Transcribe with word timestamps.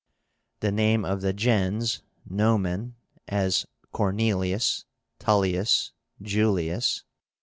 The 0.61 0.71
name 0.71 1.05
of 1.05 1.21
the 1.21 1.31
gens 1.31 2.01
(nomen), 2.27 2.95
as 3.27 3.67
Cornelius, 3.91 4.85
Tullius, 5.19 5.91
Julius. 6.19 7.03